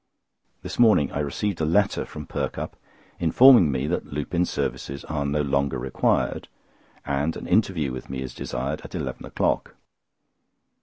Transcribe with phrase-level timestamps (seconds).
[0.63, 2.75] This morning I receive a letter from Perkupp,
[3.19, 6.47] informing me that Lupin's services are no longer required,
[7.05, 9.75] and an interview with me is desired at eleven o'clock.